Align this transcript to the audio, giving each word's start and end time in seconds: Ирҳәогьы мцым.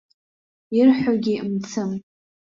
Ирҳәогьы 0.79 1.35
мцым. 1.53 1.91